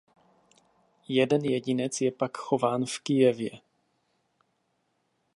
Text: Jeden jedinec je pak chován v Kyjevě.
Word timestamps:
Jeden 1.07 1.45
jedinec 1.45 2.01
je 2.01 2.11
pak 2.11 2.37
chován 2.37 2.85
v 2.85 2.99
Kyjevě. 2.99 3.51